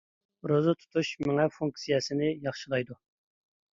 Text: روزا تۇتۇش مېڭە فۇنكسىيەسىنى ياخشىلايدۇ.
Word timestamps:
روزا 0.51 0.73
تۇتۇش 0.83 1.11
مېڭە 1.27 1.45
فۇنكسىيەسىنى 1.57 2.31
ياخشىلايدۇ. 2.49 2.99